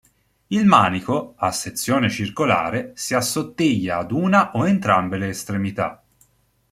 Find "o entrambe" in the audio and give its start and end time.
4.55-5.17